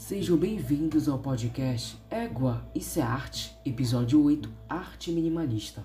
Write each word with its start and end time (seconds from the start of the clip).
Sejam 0.00 0.34
bem-vindos 0.34 1.10
ao 1.10 1.18
podcast 1.18 1.98
Égua, 2.08 2.66
Isso 2.74 2.98
é 2.98 3.02
Arte, 3.02 3.54
episódio 3.66 4.20
8, 4.24 4.48
Arte 4.66 5.12
Minimalista. 5.12 5.84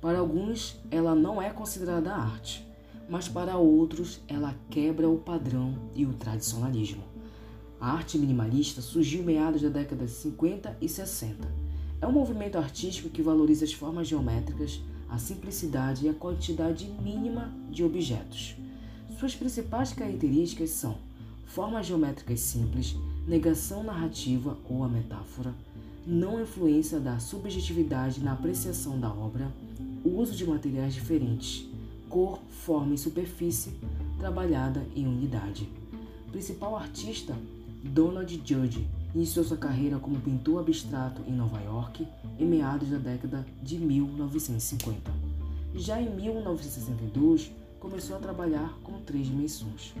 Para 0.00 0.18
alguns, 0.18 0.80
ela 0.90 1.14
não 1.14 1.40
é 1.40 1.48
considerada 1.48 2.12
arte, 2.12 2.66
mas 3.08 3.28
para 3.28 3.56
outros, 3.56 4.20
ela 4.26 4.52
quebra 4.68 5.08
o 5.08 5.16
padrão 5.16 5.78
e 5.94 6.04
o 6.04 6.12
tradicionalismo. 6.12 7.04
A 7.80 7.92
arte 7.92 8.18
minimalista 8.18 8.82
surgiu 8.82 9.22
meados 9.22 9.62
da 9.62 9.68
década 9.68 10.06
de 10.06 10.10
50 10.10 10.76
e 10.80 10.88
60. 10.88 11.48
É 12.00 12.06
um 12.06 12.12
movimento 12.12 12.58
artístico 12.58 13.10
que 13.10 13.22
valoriza 13.22 13.64
as 13.64 13.72
formas 13.72 14.08
geométricas, 14.08 14.82
a 15.08 15.18
simplicidade 15.18 16.04
e 16.04 16.08
a 16.08 16.14
quantidade 16.14 16.84
mínima 17.00 17.54
de 17.70 17.84
objetos. 17.84 18.56
Suas 19.20 19.36
principais 19.36 19.92
características 19.92 20.70
são 20.70 20.98
formas 21.46 21.86
geométricas 21.86 22.40
simples, 22.40 22.96
negação 23.26 23.82
narrativa 23.82 24.56
ou 24.68 24.82
a 24.82 24.88
metáfora, 24.88 25.54
não 26.06 26.42
influência 26.42 26.98
da 26.98 27.18
subjetividade 27.18 28.20
na 28.20 28.32
apreciação 28.32 28.98
da 28.98 29.08
obra, 29.08 29.52
uso 30.04 30.34
de 30.34 30.44
materiais 30.44 30.94
diferentes, 30.94 31.66
cor, 32.08 32.40
forma 32.48 32.94
e 32.94 32.98
superfície 32.98 33.72
trabalhada 34.18 34.84
em 34.96 35.06
unidade. 35.06 35.68
Principal 36.30 36.76
artista, 36.76 37.36
Donald 37.84 38.42
Judd, 38.44 38.86
iniciou 39.14 39.44
sua 39.44 39.56
carreira 39.56 39.98
como 39.98 40.20
pintor 40.20 40.60
abstrato 40.60 41.22
em 41.26 41.32
Nova 41.32 41.60
York 41.60 42.06
em 42.38 42.46
meados 42.46 42.88
da 42.88 42.98
década 42.98 43.46
de 43.62 43.78
1950. 43.78 45.12
Já 45.74 46.00
em 46.00 46.10
1962, 46.14 47.50
começou 47.78 48.16
a 48.16 48.20
trabalhar 48.20 48.78
com 48.82 49.00
três 49.00 49.26
dimensões. 49.26 49.94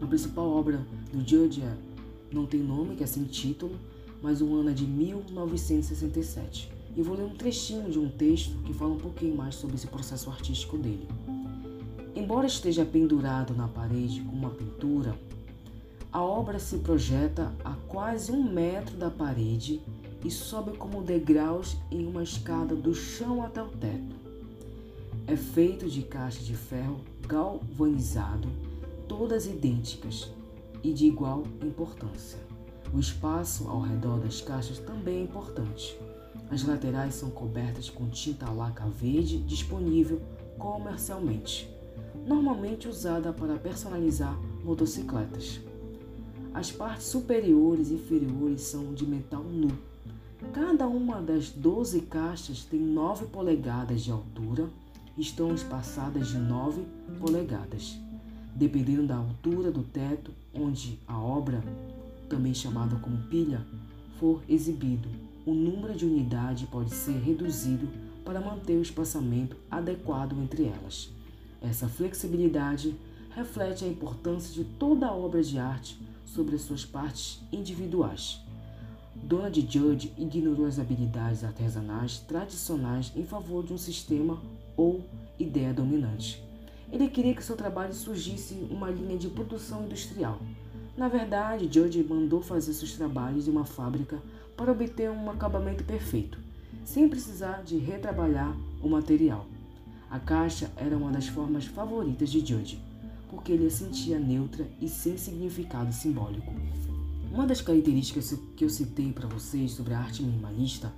A 0.00 0.06
principal 0.06 0.48
obra 0.48 0.84
do 1.12 1.26
Judd 1.26 1.62
é 1.62 1.91
não 2.34 2.46
tem 2.46 2.60
nome, 2.60 2.96
que 2.96 3.04
é 3.04 3.06
sem 3.06 3.24
título, 3.24 3.74
mas 4.22 4.40
o 4.40 4.54
ano 4.54 4.70
é 4.70 4.72
de 4.72 4.86
1967. 4.86 6.70
E 6.96 7.02
vou 7.02 7.16
ler 7.16 7.24
um 7.24 7.34
trechinho 7.34 7.90
de 7.90 7.98
um 7.98 8.08
texto 8.08 8.56
que 8.64 8.72
fala 8.72 8.92
um 8.92 8.98
pouquinho 8.98 9.36
mais 9.36 9.54
sobre 9.54 9.76
esse 9.76 9.86
processo 9.86 10.30
artístico 10.30 10.76
dele. 10.76 11.08
Embora 12.14 12.46
esteja 12.46 12.84
pendurado 12.84 13.54
na 13.54 13.66
parede 13.66 14.20
com 14.20 14.36
uma 14.36 14.50
pintura, 14.50 15.18
a 16.12 16.22
obra 16.22 16.58
se 16.58 16.76
projeta 16.78 17.50
a 17.64 17.72
quase 17.88 18.30
um 18.30 18.52
metro 18.52 18.96
da 18.96 19.10
parede 19.10 19.80
e 20.22 20.30
sobe 20.30 20.76
como 20.76 21.02
degraus 21.02 21.76
em 21.90 22.06
uma 22.06 22.22
escada 22.22 22.76
do 22.76 22.94
chão 22.94 23.42
até 23.42 23.62
o 23.62 23.68
teto. 23.68 24.14
É 25.26 25.36
feito 25.36 25.88
de 25.88 26.02
caixa 26.02 26.42
de 26.42 26.54
ferro 26.54 27.00
galvanizado, 27.26 28.48
todas 29.08 29.46
idênticas, 29.46 30.30
e 30.82 30.92
de 30.92 31.06
igual 31.06 31.44
importância. 31.62 32.38
O 32.92 32.98
espaço 32.98 33.68
ao 33.68 33.80
redor 33.80 34.20
das 34.20 34.40
caixas 34.40 34.78
também 34.78 35.18
é 35.18 35.22
importante. 35.22 35.98
As 36.50 36.62
laterais 36.62 37.14
são 37.14 37.30
cobertas 37.30 37.88
com 37.88 38.08
tinta 38.10 38.50
laca 38.50 38.84
verde 38.86 39.38
disponível 39.38 40.20
comercialmente, 40.58 41.70
normalmente 42.26 42.88
usada 42.88 43.32
para 43.32 43.56
personalizar 43.56 44.38
motocicletas. 44.62 45.60
As 46.52 46.70
partes 46.70 47.06
superiores 47.06 47.90
e 47.90 47.94
inferiores 47.94 48.60
são 48.60 48.92
de 48.92 49.06
metal 49.06 49.42
nu. 49.42 49.70
Cada 50.52 50.86
uma 50.86 51.22
das 51.22 51.50
12 51.50 52.02
caixas 52.02 52.64
tem 52.64 52.80
9 52.80 53.26
polegadas 53.26 54.02
de 54.02 54.10
altura 54.10 54.68
e 55.16 55.22
estão 55.22 55.54
espaçadas 55.54 56.28
de 56.28 56.36
9 56.36 56.82
polegadas 57.18 57.98
dependendo 58.54 59.06
da 59.06 59.16
altura 59.16 59.70
do 59.70 59.82
teto 59.82 60.30
onde 60.54 60.98
a 61.06 61.18
obra, 61.18 61.62
também 62.28 62.54
chamada 62.54 62.96
como 62.96 63.16
pilha, 63.28 63.64
for 64.18 64.42
exibido. 64.48 65.08
O 65.44 65.52
número 65.52 65.94
de 65.94 66.04
unidades 66.04 66.68
pode 66.68 66.94
ser 66.94 67.18
reduzido 67.18 67.88
para 68.24 68.40
manter 68.40 68.76
o 68.76 68.82
espaçamento 68.82 69.56
adequado 69.70 70.32
entre 70.40 70.64
elas. 70.64 71.10
Essa 71.60 71.88
flexibilidade 71.88 72.94
reflete 73.34 73.84
a 73.84 73.88
importância 73.88 74.52
de 74.52 74.64
toda 74.64 75.06
a 75.06 75.14
obra 75.14 75.42
de 75.42 75.58
arte 75.58 75.98
sobre 76.24 76.56
as 76.56 76.62
suas 76.62 76.84
partes 76.84 77.40
individuais. 77.52 78.40
Donald 79.14 79.60
Judd 79.68 80.12
ignorou 80.16 80.66
as 80.66 80.78
habilidades 80.78 81.44
artesanais 81.44 82.18
tradicionais 82.20 83.12
em 83.14 83.24
favor 83.24 83.64
de 83.64 83.72
um 83.72 83.78
sistema 83.78 84.40
ou 84.76 85.04
ideia 85.38 85.72
dominante. 85.72 86.42
Ele 86.92 87.08
queria 87.08 87.34
que 87.34 87.42
seu 87.42 87.56
trabalho 87.56 87.94
surgisse 87.94 88.54
uma 88.70 88.90
linha 88.90 89.16
de 89.16 89.26
produção 89.28 89.84
industrial. 89.84 90.38
Na 90.94 91.08
verdade, 91.08 91.66
George 91.72 92.04
mandou 92.04 92.42
fazer 92.42 92.74
seus 92.74 92.92
trabalhos 92.92 93.48
em 93.48 93.50
uma 93.50 93.64
fábrica 93.64 94.22
para 94.54 94.70
obter 94.70 95.10
um 95.10 95.30
acabamento 95.30 95.82
perfeito, 95.84 96.38
sem 96.84 97.08
precisar 97.08 97.62
de 97.62 97.78
retrabalhar 97.78 98.54
o 98.82 98.90
material. 98.90 99.46
A 100.10 100.20
caixa 100.20 100.70
era 100.76 100.94
uma 100.94 101.10
das 101.10 101.26
formas 101.26 101.64
favoritas 101.64 102.28
de 102.28 102.44
George, 102.44 102.78
porque 103.30 103.52
ele 103.52 103.66
a 103.66 103.70
sentia 103.70 104.18
neutra 104.18 104.68
e 104.78 104.86
sem 104.86 105.16
significado 105.16 105.90
simbólico. 105.94 106.52
Uma 107.32 107.46
das 107.46 107.62
características 107.62 108.38
que 108.54 108.66
eu 108.66 108.68
citei 108.68 109.10
para 109.10 109.26
vocês 109.26 109.72
sobre 109.72 109.94
a 109.94 109.98
arte 109.98 110.22
minimalista 110.22 110.92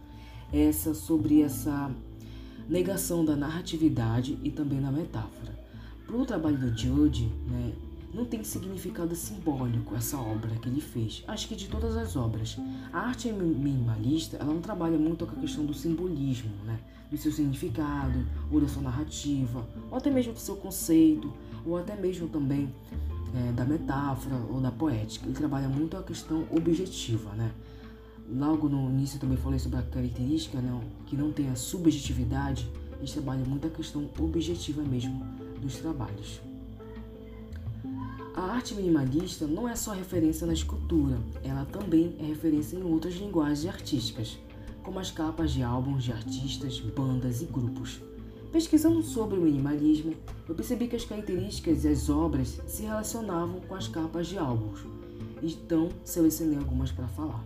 é 0.52 0.64
essa 0.64 0.92
sobre 0.92 1.42
essa 1.42 1.94
negação 2.68 3.24
da 3.24 3.36
narratividade 3.36 4.36
e 4.42 4.50
também 4.50 4.82
da 4.82 4.90
metáfora. 4.90 5.63
Para 6.06 6.16
o 6.16 6.26
trabalho 6.26 6.58
do 6.58 6.76
Jude, 6.76 7.30
né, 7.48 7.72
não 8.14 8.24
tem 8.24 8.44
significado 8.44 9.14
simbólico 9.16 9.94
essa 9.96 10.16
obra 10.18 10.50
que 10.56 10.68
ele 10.68 10.80
fez. 10.80 11.24
Acho 11.26 11.48
que 11.48 11.56
de 11.56 11.68
todas 11.68 11.96
as 11.96 12.14
obras. 12.14 12.56
A 12.92 13.00
arte 13.00 13.32
minimalista, 13.32 14.36
ela 14.36 14.52
não 14.52 14.60
trabalha 14.60 14.96
muito 14.96 15.26
com 15.26 15.36
a 15.36 15.40
questão 15.40 15.66
do 15.66 15.74
simbolismo, 15.74 16.52
né? 16.64 16.78
Do 17.10 17.16
seu 17.18 17.32
significado, 17.32 18.24
ou 18.52 18.60
da 18.60 18.68
sua 18.68 18.82
narrativa, 18.82 19.66
ou 19.90 19.98
até 19.98 20.10
mesmo 20.10 20.32
do 20.32 20.38
seu 20.38 20.56
conceito, 20.56 21.32
ou 21.66 21.76
até 21.76 21.96
mesmo 21.96 22.28
também 22.28 22.72
é, 23.34 23.52
da 23.52 23.64
metáfora 23.64 24.36
ou 24.48 24.60
da 24.60 24.70
poética. 24.70 25.26
Ele 25.26 25.34
trabalha 25.34 25.68
muito 25.68 25.96
a 25.96 26.02
questão 26.02 26.46
objetiva, 26.50 27.30
né? 27.32 27.50
Logo 28.28 28.68
no 28.68 28.88
início 28.88 29.16
eu 29.16 29.20
também 29.20 29.36
falei 29.36 29.58
sobre 29.58 29.78
a 29.78 29.82
característica 29.82 30.58
né, 30.58 30.80
que 31.06 31.14
não 31.14 31.30
tem 31.30 31.50
a 31.50 31.56
subjetividade. 31.56 32.70
Ele 33.04 33.12
trabalha 33.12 33.44
muito 33.44 33.66
a 33.66 33.70
questão 33.70 34.08
objetiva 34.18 34.82
mesmo 34.82 35.22
dos 35.60 35.76
trabalhos. 35.76 36.40
A 38.34 38.40
arte 38.40 38.74
minimalista 38.74 39.46
não 39.46 39.68
é 39.68 39.76
só 39.76 39.92
referência 39.92 40.46
na 40.46 40.54
escultura, 40.54 41.18
ela 41.42 41.66
também 41.66 42.16
é 42.18 42.24
referência 42.24 42.78
em 42.78 42.82
outras 42.82 43.14
linguagens 43.16 43.66
artísticas, 43.66 44.38
como 44.82 44.98
as 44.98 45.10
capas 45.10 45.52
de 45.52 45.62
álbuns 45.62 46.04
de 46.04 46.12
artistas, 46.12 46.80
bandas 46.80 47.42
e 47.42 47.44
grupos. 47.44 48.00
Pesquisando 48.50 49.02
sobre 49.02 49.38
o 49.38 49.42
minimalismo, 49.42 50.14
eu 50.48 50.54
percebi 50.54 50.88
que 50.88 50.96
as 50.96 51.04
características 51.04 51.84
e 51.84 51.88
as 51.88 52.08
obras 52.08 52.58
se 52.66 52.84
relacionavam 52.84 53.60
com 53.60 53.74
as 53.74 53.86
capas 53.86 54.28
de 54.28 54.38
álbuns. 54.38 54.80
Então, 55.42 55.90
selecionei 56.02 56.56
algumas 56.56 56.90
para 56.90 57.06
falar. 57.08 57.44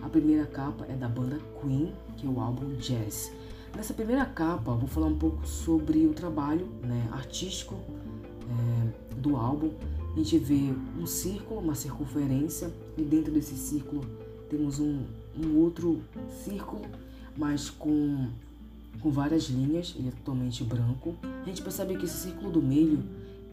A 0.00 0.08
primeira 0.08 0.46
capa 0.46 0.86
é 0.88 0.94
da 0.94 1.08
banda 1.08 1.40
Queen, 1.60 1.92
que 2.16 2.24
é 2.24 2.30
o 2.30 2.38
álbum 2.38 2.76
Jazz. 2.76 3.41
Nessa 3.74 3.94
primeira 3.94 4.24
capa, 4.26 4.72
vou 4.72 4.86
falar 4.86 5.06
um 5.06 5.16
pouco 5.16 5.46
sobre 5.46 6.06
o 6.06 6.12
trabalho 6.12 6.66
né, 6.82 7.08
artístico 7.12 7.74
é, 8.44 9.16
do 9.16 9.34
álbum. 9.36 9.70
A 10.12 10.18
gente 10.18 10.36
vê 10.38 10.74
um 11.00 11.06
círculo, 11.06 11.60
uma 11.60 11.74
circunferência, 11.74 12.70
e 12.98 13.02
dentro 13.02 13.32
desse 13.32 13.56
círculo 13.56 14.04
temos 14.50 14.78
um, 14.78 15.04
um 15.42 15.56
outro 15.56 16.02
círculo, 16.44 16.82
mas 17.34 17.70
com, 17.70 18.28
com 19.00 19.10
várias 19.10 19.44
linhas, 19.44 19.94
ele 19.98 20.08
é 20.08 20.10
totalmente 20.10 20.62
branco. 20.62 21.16
A 21.42 21.46
gente 21.46 21.62
percebe 21.62 21.96
que 21.96 22.04
esse 22.04 22.18
círculo 22.18 22.52
do 22.52 22.60
meio 22.60 23.02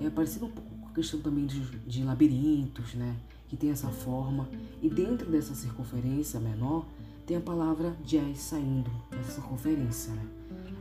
é 0.02 0.10
parecido 0.10 0.48
um 0.48 0.50
pouco 0.50 0.70
com 0.70 0.88
a 0.90 0.92
questão 0.92 1.22
também 1.22 1.46
de, 1.46 1.62
de 1.62 2.04
labirintos, 2.04 2.94
né? 2.94 3.16
Que 3.48 3.56
tem 3.56 3.72
essa 3.72 3.88
forma. 3.88 4.50
E 4.82 4.90
dentro 4.90 5.32
dessa 5.32 5.56
circunferência 5.56 6.42
menor, 6.42 6.86
tem 7.30 7.38
a 7.38 7.42
palavra 7.42 7.96
jazz 8.04 8.40
saindo 8.40 8.90
dessa 9.12 9.34
circunferência. 9.34 10.12
Né? 10.12 10.26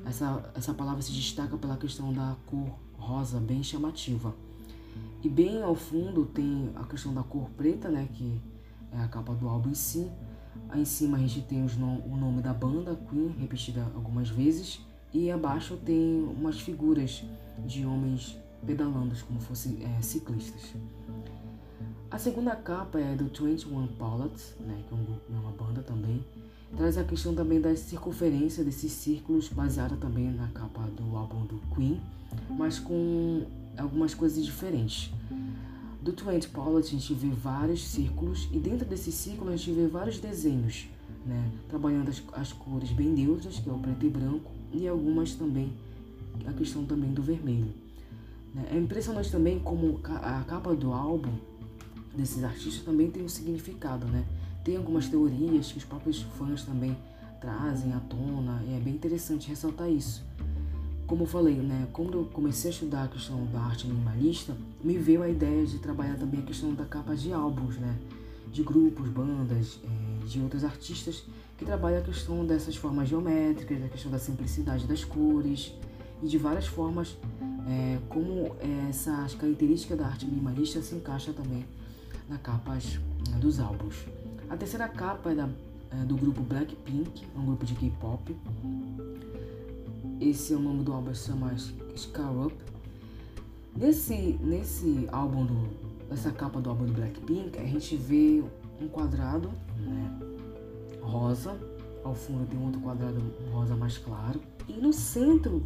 Essa, 0.07 0.51
essa 0.55 0.73
palavra 0.73 1.03
se 1.03 1.13
destaca 1.13 1.59
pela 1.59 1.77
questão 1.77 2.11
da 2.11 2.35
cor 2.47 2.71
rosa 2.97 3.39
bem 3.39 3.63
chamativa. 3.63 4.35
E 5.23 5.29
bem 5.29 5.63
ao 5.63 5.75
fundo 5.75 6.25
tem 6.25 6.71
a 6.75 6.85
questão 6.85 7.13
da 7.13 7.23
cor 7.23 7.51
preta, 7.51 7.91
né, 7.91 8.09
que 8.15 8.41
é 8.91 8.99
a 8.99 9.09
capa 9.09 9.35
do 9.35 9.47
álbum 9.47 9.69
em 9.69 9.75
si. 9.75 10.11
Aí 10.71 10.81
em 10.81 10.87
cima 10.87 11.19
a 11.19 11.21
gente 11.21 11.43
tem 11.43 11.63
o 11.63 12.17
nome 12.17 12.41
da 12.41 12.55
banda, 12.55 12.99
Queen, 13.11 13.29
repetida 13.39 13.83
algumas 13.95 14.31
vezes. 14.31 14.81
E 15.13 15.31
abaixo 15.31 15.77
tem 15.77 16.23
umas 16.35 16.59
figuras 16.59 17.25
de 17.67 17.85
homens 17.85 18.39
pedalando 18.65 19.15
como 19.27 19.39
fossem 19.39 19.85
é, 19.85 20.01
ciclistas. 20.01 20.73
A 22.11 22.19
segunda 22.19 22.57
capa 22.57 22.99
é 22.99 23.15
do 23.15 23.25
21 23.25 23.87
Pilots, 23.89 24.55
né, 24.61 24.83
que 24.89 24.95
é, 24.95 24.97
um, 24.97 25.37
é 25.37 25.41
uma 25.41 25.53
banda 25.53 25.83
também. 25.83 26.25
Traz 26.75 26.97
a 26.97 27.05
questão 27.05 27.35
também 27.35 27.61
da 27.61 27.77
circunferência 27.77 28.65
desses 28.65 28.93
círculos, 28.93 29.49
baseada 29.51 29.95
também 29.95 30.31
na 30.31 30.49
capa 30.49 30.81
do 30.97 31.15
álbum 31.15 31.45
do 31.45 31.61
Queen, 31.75 32.01
mas 32.49 32.79
com 32.79 33.45
algumas 33.77 34.15
coisas 34.15 34.43
diferentes. 34.43 35.11
do 36.01 36.13
Twenty 36.13 36.49
Palette 36.49 36.97
a 36.97 36.99
gente 36.99 37.13
vê 37.13 37.29
vários 37.29 37.87
círculos 37.87 38.49
e 38.53 38.59
dentro 38.59 38.87
desses 38.87 39.15
círculos 39.15 39.53
a 39.53 39.57
gente 39.57 39.73
vê 39.73 39.87
vários 39.87 40.19
desenhos, 40.19 40.89
né? 41.27 41.51
Trabalhando 41.69 42.09
as, 42.09 42.23
as 42.33 42.55
cores 42.55 42.91
bem 42.91 43.09
neutras, 43.09 43.59
que 43.59 43.69
é 43.69 43.73
o 43.73 43.79
preto 43.79 44.07
e 44.07 44.09
branco, 44.09 44.51
e 44.73 44.89
algumas 44.89 45.35
também, 45.35 45.75
a 46.47 46.53
questão 46.55 46.87
também 46.87 47.13
do 47.13 47.23
vermelho. 47.23 47.73
Né? 48.55 48.67
É 48.73 48.79
impressionante 48.79 49.31
também 49.31 49.59
como 49.59 50.01
a 50.05 50.43
capa 50.45 50.75
do 50.75 50.91
álbum 50.93 51.33
desses 52.17 52.43
artistas 52.45 52.85
também 52.85 53.11
tem 53.11 53.23
um 53.23 53.29
significado, 53.29 54.07
né? 54.07 54.25
Tem 54.65 54.77
algumas 54.77 55.09
teorias 55.09 55.73
que 55.73 55.79
os 55.79 55.85
próprios 55.85 56.23
fãs 56.37 56.63
também 56.63 56.97
trazem 57.41 57.93
à 57.93 58.01
tona 58.01 58.63
e 58.69 58.75
é 58.75 58.81
bem 58.81 58.95
interessante 58.95 59.49
ressaltar 59.49 59.89
isso. 59.89 60.25
Como 61.07 61.23
eu 61.23 61.27
falei, 61.27 61.55
né, 61.55 61.89
quando 61.93 62.19
eu 62.19 62.25
comecei 62.27 62.71
a 62.71 62.75
estudar 62.75 63.05
a 63.05 63.09
questão 63.09 63.47
da 63.47 63.61
arte 63.61 63.87
minimalista, 63.87 64.55
me 64.85 64.99
veio 64.99 65.23
a 65.23 65.29
ideia 65.29 65.65
de 65.65 65.79
trabalhar 65.79 66.17
também 66.17 66.41
a 66.41 66.43
questão 66.43 66.75
da 66.75 66.85
capa 66.85 67.17
de 67.17 67.33
álbuns, 67.33 67.77
né, 67.77 67.97
de 68.53 68.63
grupos, 68.63 69.09
bandas, 69.09 69.81
é, 69.85 70.27
de 70.27 70.41
outros 70.41 70.65
artistas 70.65 71.25
que 71.57 71.65
trabalham 71.65 72.01
a 72.01 72.03
questão 72.03 72.45
dessas 72.45 72.77
formas 72.77 73.09
geométricas, 73.09 73.83
a 73.83 73.89
questão 73.89 74.11
da 74.11 74.19
simplicidade 74.19 74.87
das 74.87 75.03
cores 75.03 75.73
e 76.23 76.27
de 76.27 76.37
várias 76.37 76.67
formas 76.67 77.17
é, 77.67 77.99
como 78.09 78.55
essas 78.89 79.35
características 79.35 79.97
da 79.97 80.07
arte 80.07 80.27
minimalista 80.27 80.83
se 80.83 80.95
encaixa 80.95 81.33
também 81.33 81.65
nas 82.29 82.41
capas 82.41 82.99
né, 83.31 83.39
dos 83.41 83.59
álbuns. 83.59 84.05
A 84.51 84.57
terceira 84.57 84.89
capa 84.89 85.33
é, 85.33 85.35
da, 85.35 85.49
é 85.91 86.05
do 86.05 86.17
grupo 86.17 86.43
Blackpink, 86.43 87.27
um 87.37 87.45
grupo 87.47 87.65
de 87.65 87.75
K-pop. 87.75 88.37
Esse 90.21 90.53
é 90.53 90.57
o 90.57 90.61
nome 90.61 90.83
do 90.83 90.93
álbum, 90.93 91.15
se 91.15 91.29
chama 91.29 91.57
Scar 91.97 92.47
Up. 92.47 92.55
Nesse, 93.77 94.39
nesse 94.43 95.09
álbum, 95.13 95.45
do, 95.45 95.69
nessa 96.09 96.31
capa 96.31 96.61
do 96.61 96.71
álbum 96.71 96.87
do 96.87 96.93
Blackpink, 96.93 97.59
a 97.59 97.65
gente 97.65 97.97
vê 97.97 98.43
um 98.81 98.89
quadrado 98.89 99.51
né, 99.79 100.21
rosa. 101.01 101.59
Ao 102.05 102.15
fundo 102.15 102.47
tem 102.47 102.63
outro 102.63 102.81
quadrado 102.81 103.21
rosa 103.53 103.77
mais 103.77 103.99
claro. 103.99 104.41
E 104.69 104.73
no 104.73 104.93
centro 104.93 105.63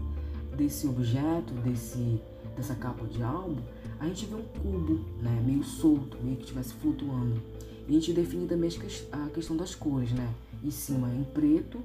desse 0.57 0.87
objeto, 0.87 1.53
desse, 1.65 2.21
dessa 2.57 2.75
capa 2.75 3.07
de 3.07 3.23
álbum, 3.23 3.61
a 3.99 4.07
gente 4.07 4.27
vê 4.27 4.35
um 4.35 4.43
cubo, 4.43 5.01
né, 5.23 5.43
meio 5.45 5.63
solto, 5.65 6.17
meio 6.23 6.37
que 6.37 6.43
estivesse 6.43 6.75
flutuando. 6.75 7.41
E 7.89 7.91
a 7.91 7.95
gente 7.95 8.13
define 8.13 8.47
também 8.47 8.71
a 9.13 9.29
questão 9.31 9.57
das 9.57 9.75
cores, 9.75 10.13
né? 10.13 10.33
Em 10.63 10.71
cima 10.71 11.09
em 11.09 11.25
preto 11.25 11.81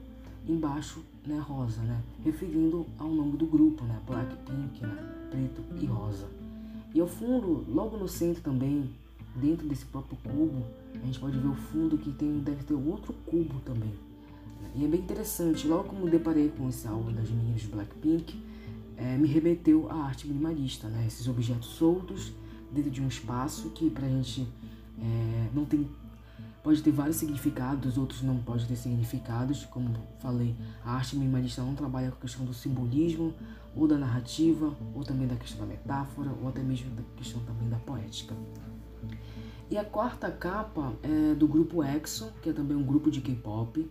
embaixo 0.48 1.02
né, 1.26 1.38
rosa, 1.40 1.82
né, 1.82 2.02
referindo 2.24 2.86
ao 2.98 3.10
nome 3.10 3.36
do 3.38 3.46
grupo, 3.46 3.84
né, 3.84 4.00
Black 4.08 4.34
Pink, 4.46 4.82
né, 4.82 5.28
preto 5.30 5.62
e 5.82 5.86
rosa. 5.86 6.26
E 6.94 7.02
ao 7.02 7.08
fundo, 7.08 7.66
logo 7.68 7.98
no 7.98 8.08
centro 8.08 8.42
também, 8.42 8.90
dentro 9.36 9.68
desse 9.68 9.86
próprio 9.86 10.18
cubo, 10.24 10.64
a 10.96 11.06
gente 11.06 11.20
pode 11.20 11.38
ver 11.38 11.48
o 11.48 11.56
fundo 11.56 11.98
que 11.98 12.12
tem 12.12 12.40
deve 12.40 12.64
ter 12.64 12.74
outro 12.74 13.14
cubo 13.26 13.60
também. 13.66 13.94
E 14.76 14.86
é 14.86 14.88
bem 14.88 15.02
interessante, 15.02 15.68
logo 15.68 15.90
como 15.90 16.10
deparei 16.10 16.50
com 16.50 16.70
esse 16.70 16.88
álbum 16.88 17.12
das 17.12 17.30
meninas 17.30 17.62
de 17.62 17.68
Blackpink, 17.68 18.42
é, 18.98 19.18
me 19.18 19.28
remeteu 19.28 19.90
à 19.90 19.96
arte 19.96 20.28
minimalista, 20.28 20.88
né? 20.88 21.06
Esses 21.08 21.28
objetos 21.28 21.68
soltos 21.68 22.34
dentro 22.72 22.92
de 22.92 23.02
um 23.02 23.08
espaço 23.08 23.70
que 23.70 23.90
pra 23.90 24.08
gente 24.08 24.48
é, 25.00 25.50
não 25.54 25.64
tem 25.66 25.88
pode 26.64 26.84
ter 26.84 26.92
vários 26.92 27.16
significados, 27.16 27.98
outros 27.98 28.22
não 28.24 28.40
podem 28.40 28.66
ter 28.66 28.76
significados. 28.76 29.64
Como 29.66 29.96
falei, 30.20 30.54
a 30.84 30.96
arte 30.96 31.16
minimalista 31.16 31.62
não 31.62 31.74
trabalha 31.74 32.12
com 32.12 32.18
a 32.18 32.20
questão 32.20 32.44
do 32.44 32.54
simbolismo, 32.54 33.34
ou 33.74 33.88
da 33.88 33.98
narrativa, 33.98 34.76
ou 34.94 35.02
também 35.02 35.28
da 35.28 35.38
questão 35.38 35.62
da 35.62 35.66
metáfora, 35.66 36.30
ou 36.42 36.50
até 36.50 36.62
mesmo 36.62 36.90
da 36.94 37.04
questão 37.16 37.40
também 37.44 37.70
da 37.70 37.78
poética. 37.78 38.36
E 39.70 39.78
a 39.78 39.86
quarta 39.86 40.30
capa 40.30 40.94
é 41.04 41.36
do 41.36 41.48
grupo 41.48 41.84
EXO, 41.84 42.34
que 42.42 42.50
é 42.50 42.54
também 42.54 42.76
um 42.76 42.84
grupo 42.84 43.10
de 43.10 43.22
K-pop? 43.22 43.90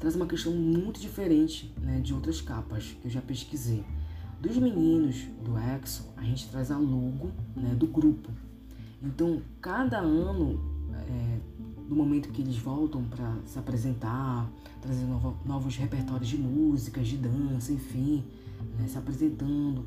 Traz 0.00 0.16
uma 0.16 0.26
questão 0.26 0.52
muito 0.52 0.98
diferente 0.98 1.72
né, 1.80 2.00
de 2.00 2.14
outras 2.14 2.40
capas 2.40 2.96
que 3.00 3.06
eu 3.06 3.10
já 3.10 3.20
pesquisei. 3.20 3.84
Dos 4.40 4.56
meninos 4.56 5.26
do 5.44 5.58
EXO, 5.58 6.08
a 6.16 6.24
gente 6.24 6.48
traz 6.48 6.70
a 6.70 6.78
logo 6.78 7.30
né, 7.54 7.74
do 7.74 7.86
grupo. 7.86 8.30
Então, 9.02 9.42
cada 9.60 9.98
ano 9.98 10.58
é, 10.94 11.38
no 11.86 11.94
momento 11.94 12.30
que 12.30 12.40
eles 12.40 12.56
voltam 12.56 13.04
para 13.04 13.36
se 13.44 13.58
apresentar, 13.58 14.50
trazer 14.80 15.04
novo, 15.04 15.36
novos 15.44 15.76
repertórios 15.76 16.30
de 16.30 16.38
músicas, 16.38 17.06
de 17.06 17.18
dança, 17.18 17.70
enfim, 17.70 18.24
né, 18.78 18.88
se 18.88 18.96
apresentando, 18.96 19.84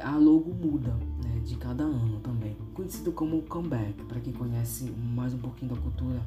a 0.00 0.16
logo 0.16 0.54
muda 0.54 0.94
né, 1.24 1.40
de 1.44 1.56
cada 1.56 1.82
ano 1.82 2.20
também. 2.20 2.56
Conhecido 2.74 3.10
como 3.10 3.42
comeback, 3.42 4.04
para 4.04 4.20
quem 4.20 4.32
conhece 4.32 4.84
mais 5.14 5.34
um 5.34 5.38
pouquinho 5.38 5.74
da 5.74 5.80
cultura 5.80 6.22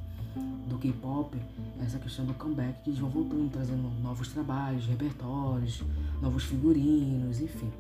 do 0.68 0.78
K-pop, 0.78 1.38
essa 1.84 2.00
questão 2.00 2.26
do 2.26 2.34
comeback 2.34 2.84
que 2.84 2.90
eles 2.90 3.00
vão 3.00 3.10
voltando, 3.10 3.52
trazendo 3.52 3.90
novos 4.02 4.30
trabalhos, 4.30 4.86
repertórios, 4.86 5.84
novos 6.22 6.44
figurinos, 6.44 7.40
enfim. 7.40 7.72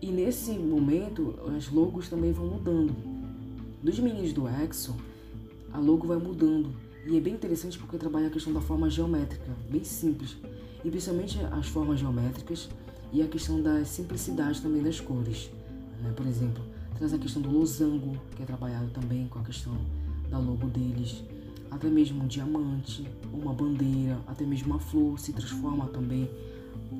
E 0.00 0.10
nesse 0.10 0.52
momento, 0.52 1.38
as 1.56 1.68
logos 1.68 2.08
também 2.08 2.32
vão 2.32 2.46
mudando. 2.46 2.94
Dos 3.82 3.98
meninos 3.98 4.32
do 4.32 4.48
EXO, 4.48 4.96
a 5.72 5.78
logo 5.78 6.06
vai 6.06 6.16
mudando. 6.16 6.70
E 7.06 7.16
é 7.16 7.20
bem 7.20 7.34
interessante 7.34 7.78
porque 7.78 7.98
trabalha 7.98 8.28
a 8.28 8.30
questão 8.30 8.52
da 8.52 8.60
forma 8.60 8.88
geométrica, 8.88 9.50
bem 9.70 9.82
simples. 9.82 10.36
E 10.84 10.90
principalmente 10.90 11.38
as 11.52 11.66
formas 11.66 12.00
geométricas 12.00 12.68
e 13.12 13.22
a 13.22 13.26
questão 13.26 13.60
da 13.60 13.84
simplicidade 13.84 14.60
também 14.60 14.82
das 14.82 15.00
cores. 15.00 15.50
Né? 16.02 16.12
Por 16.14 16.26
exemplo, 16.26 16.62
traz 16.96 17.12
a 17.12 17.18
questão 17.18 17.42
do 17.42 17.50
losango, 17.50 18.16
que 18.36 18.42
é 18.42 18.46
trabalhado 18.46 18.90
também 18.90 19.26
com 19.28 19.38
a 19.38 19.42
questão 19.42 19.76
da 20.30 20.38
logo 20.38 20.68
deles. 20.68 21.22
Até 21.72 21.88
mesmo 21.88 22.22
um 22.22 22.26
diamante, 22.26 23.08
uma 23.32 23.52
bandeira, 23.54 24.18
até 24.26 24.44
mesmo 24.44 24.74
uma 24.74 24.78
flor 24.78 25.18
se 25.18 25.32
transforma 25.32 25.86
também 25.86 26.28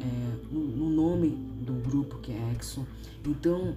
é, 0.01 0.37
no, 0.51 0.61
no, 0.61 0.89
nome 0.89 1.29
do 1.61 1.75
grupo 1.87 2.17
que 2.19 2.33
é 2.33 2.53
EXO. 2.53 2.87
Então, 3.27 3.77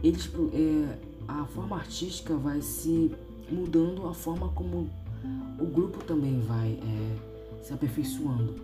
eles, 0.00 0.30
é, 0.54 0.98
a 1.26 1.44
forma 1.46 1.76
artística 1.76 2.36
vai 2.36 2.62
se 2.62 3.10
mudando 3.50 4.06
a 4.06 4.14
forma 4.14 4.48
como 4.50 4.88
o 5.58 5.66
grupo 5.66 6.04
também 6.04 6.40
vai 6.42 6.78
é, 6.80 7.62
se 7.64 7.72
aperfeiçoando, 7.72 8.54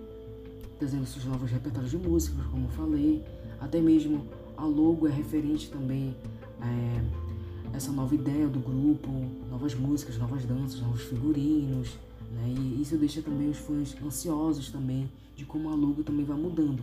trazendo 0.79 1.07
seus 1.07 1.25
novos 1.25 1.51
repertórios 1.51 1.91
de 1.91 1.99
músicas, 1.99 2.47
como 2.47 2.69
falei, 2.69 3.25
até 3.61 3.81
mesmo 3.81 4.25
a 4.57 4.65
logo 4.65 5.09
é 5.09 5.11
referente 5.11 5.71
também 5.71 6.15
é, 6.63 7.28
essa 7.73 7.93
nova 7.93 8.15
ideia 8.15 8.49
do 8.49 8.61
grupo, 8.61 9.09
novas 9.51 9.75
músicas, 9.75 10.17
novas 10.19 10.45
danças, 10.45 10.81
novos 10.81 11.03
figurinos, 11.03 11.97
né? 12.33 12.55
E 12.57 12.83
isso 12.83 12.97
deixa 12.97 13.23
também 13.23 13.49
os 13.51 13.59
fãs 13.59 13.97
ansiosos 14.05 14.71
também 14.71 15.11
de 15.37 15.45
como 15.45 15.71
a 15.71 15.75
logo 15.75 16.03
também 16.03 16.25
vai 16.25 16.37
mudando. 16.37 16.83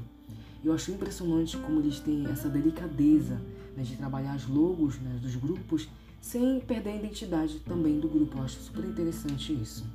Eu 0.63 0.74
acho 0.74 0.92
impressionante 0.92 1.58
como 1.58 1.80
eles 1.80 2.00
têm 2.00 2.25
essa 2.27 2.50
delicadeza 2.50 3.39
né, 3.75 3.84
de 3.84 3.96
trabalhar 3.96 4.36
os 4.36 4.48
logos 4.48 4.98
né, 5.00 5.20
dos 5.22 5.36
grupos 5.36 5.88
sem 6.20 6.60
perder 6.60 6.92
a 6.92 6.96
identidade 6.96 7.60
também 7.60 8.00
do 8.00 8.08
grupo. 8.08 8.38
Eu 8.38 8.44
acho 8.44 8.60
super 8.60 8.84
interessante 8.84 9.54
isso. 9.54 9.86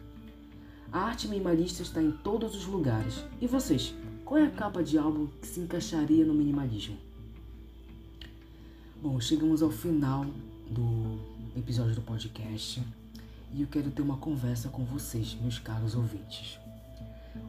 A 0.92 1.00
arte 1.00 1.26
minimalista 1.26 1.82
está 1.82 2.00
em 2.02 2.12
todos 2.12 2.54
os 2.54 2.66
lugares. 2.66 3.24
E 3.40 3.46
vocês? 3.46 3.94
Qual 4.24 4.38
é 4.38 4.46
a 4.46 4.50
capa 4.50 4.82
de 4.82 4.96
álbum 4.96 5.26
que 5.40 5.46
se 5.46 5.58
encaixaria 5.58 6.24
no 6.24 6.34
minimalismo? 6.34 6.96
Bom, 9.02 9.18
chegamos 9.18 9.62
ao 9.62 9.70
final 9.70 10.26
do 10.70 11.18
episódio 11.58 11.94
do 11.96 12.00
podcast 12.00 12.80
e 13.52 13.62
eu 13.62 13.66
quero 13.66 13.90
ter 13.90 14.02
uma 14.02 14.16
conversa 14.16 14.68
com 14.68 14.84
vocês, 14.84 15.36
meus 15.40 15.58
caros 15.58 15.96
ouvintes. 15.96 16.58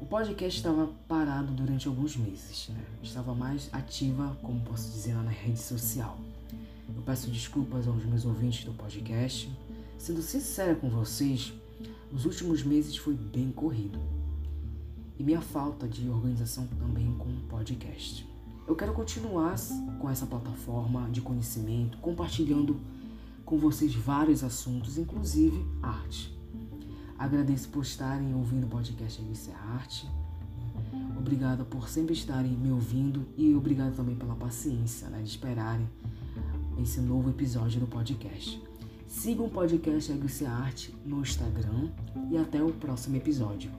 O 0.01 0.05
podcast 0.05 0.57
estava 0.57 0.89
parado 1.07 1.53
durante 1.53 1.87
alguns 1.87 2.17
meses, 2.17 2.69
né? 2.69 2.83
estava 3.03 3.35
mais 3.35 3.69
ativa, 3.71 4.35
como 4.41 4.59
posso 4.61 4.89
dizer, 4.91 5.13
na 5.13 5.29
rede 5.29 5.59
social. 5.59 6.17
Eu 6.95 7.01
peço 7.03 7.29
desculpas 7.29 7.87
aos 7.87 8.03
meus 8.03 8.25
ouvintes 8.25 8.65
do 8.65 8.73
podcast. 8.73 9.51
Sendo 9.99 10.21
sincera 10.23 10.73
com 10.73 10.89
vocês, 10.89 11.53
os 12.11 12.25
últimos 12.25 12.63
meses 12.63 12.97
foi 12.97 13.13
bem 13.13 13.51
corrido. 13.51 13.99
E 15.19 15.23
minha 15.23 15.41
falta 15.41 15.87
de 15.87 16.09
organização 16.09 16.65
também 16.79 17.13
com 17.17 17.29
o 17.29 17.41
podcast. 17.47 18.27
Eu 18.67 18.75
quero 18.75 18.93
continuar 18.93 19.55
com 19.99 20.09
essa 20.09 20.25
plataforma 20.25 21.07
de 21.11 21.21
conhecimento, 21.21 21.97
compartilhando 21.99 22.79
com 23.51 23.57
vocês 23.57 23.93
vários 23.93 24.45
assuntos, 24.45 24.97
inclusive 24.97 25.61
arte. 25.83 26.33
Agradeço 27.19 27.67
por 27.67 27.83
estarem 27.83 28.33
ouvindo 28.33 28.63
o 28.65 28.69
podcast 28.69 29.21
Alice 29.21 29.51
Arte. 29.51 30.09
Obrigada 31.17 31.65
por 31.65 31.89
sempre 31.89 32.13
estarem 32.13 32.53
me 32.53 32.71
ouvindo 32.71 33.27
e 33.35 33.53
obrigado 33.53 33.93
também 33.93 34.15
pela 34.15 34.35
paciência 34.35 35.09
né, 35.09 35.21
de 35.21 35.27
esperarem 35.27 35.85
esse 36.81 37.01
novo 37.01 37.29
episódio 37.29 37.81
do 37.81 37.87
podcast. 37.87 38.63
Siga 39.05 39.43
o 39.43 39.49
podcast 39.49 40.13
Aguice 40.13 40.45
Arte 40.45 40.95
no 41.05 41.19
Instagram 41.19 41.89
e 42.31 42.37
até 42.37 42.63
o 42.63 42.71
próximo 42.71 43.17
episódio. 43.17 43.69